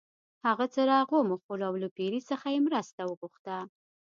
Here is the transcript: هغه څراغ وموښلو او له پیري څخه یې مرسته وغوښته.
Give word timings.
هغه 0.47 0.65
څراغ 0.73 1.07
وموښلو 1.13 1.65
او 1.69 1.75
له 1.83 1.87
پیري 1.97 2.21
څخه 2.29 2.47
یې 2.53 2.59
مرسته 2.67 3.01
وغوښته. 3.05 3.57